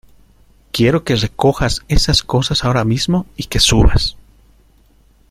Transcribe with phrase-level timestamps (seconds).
[0.71, 4.17] quiero que recojas esas cosas ahora mismo y que subas.